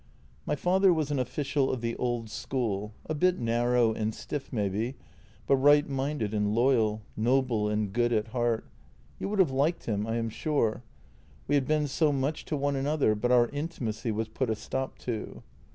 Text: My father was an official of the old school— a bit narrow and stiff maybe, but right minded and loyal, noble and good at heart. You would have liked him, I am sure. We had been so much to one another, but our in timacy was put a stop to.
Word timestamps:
My 0.47 0.55
father 0.55 0.91
was 0.91 1.11
an 1.11 1.19
official 1.19 1.69
of 1.71 1.81
the 1.81 1.95
old 1.97 2.27
school— 2.27 2.91
a 3.05 3.13
bit 3.13 3.37
narrow 3.37 3.93
and 3.93 4.15
stiff 4.15 4.51
maybe, 4.51 4.95
but 5.45 5.57
right 5.57 5.87
minded 5.87 6.33
and 6.33 6.55
loyal, 6.55 7.03
noble 7.15 7.69
and 7.69 7.93
good 7.93 8.11
at 8.11 8.29
heart. 8.29 8.65
You 9.19 9.29
would 9.29 9.37
have 9.37 9.51
liked 9.51 9.85
him, 9.85 10.07
I 10.07 10.15
am 10.15 10.29
sure. 10.31 10.81
We 11.47 11.53
had 11.53 11.67
been 11.67 11.85
so 11.85 12.11
much 12.11 12.45
to 12.45 12.57
one 12.57 12.75
another, 12.75 13.13
but 13.13 13.29
our 13.31 13.45
in 13.49 13.67
timacy 13.67 14.11
was 14.11 14.27
put 14.27 14.49
a 14.49 14.55
stop 14.55 14.97
to. 15.05 15.43